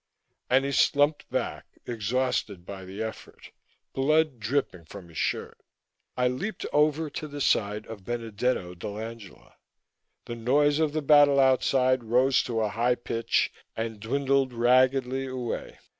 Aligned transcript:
And 0.49 0.65
he 0.65 0.71
slumped 0.71 1.29
back, 1.29 1.67
exhausted 1.85 2.65
by 2.65 2.85
the 2.85 3.03
effort, 3.03 3.51
blood 3.93 4.39
dripping 4.39 4.85
from 4.85 5.09
his 5.09 5.17
shirt. 5.19 5.59
I 6.17 6.27
leaped 6.27 6.65
over 6.73 7.07
to 7.11 7.27
the 7.27 7.39
side 7.39 7.85
of 7.85 8.03
Benedetto 8.03 8.73
dell'Angela. 8.73 9.57
The 10.25 10.35
noise 10.35 10.79
of 10.79 10.93
the 10.93 11.03
battle 11.03 11.39
outside 11.39 12.03
rose 12.03 12.41
to 12.45 12.61
a 12.61 12.69
high 12.69 12.95
pitch 12.95 13.51
and 13.77 13.99
dwindled 13.99 14.53
raggedly 14.53 15.27
away. 15.27 15.77